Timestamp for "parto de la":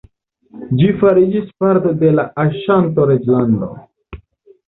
1.63-2.25